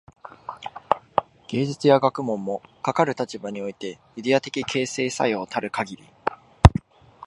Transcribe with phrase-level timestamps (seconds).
[1.47, 6.03] 芸術や学問も、かかる立場においてイデヤ的形成作用たるかぎり、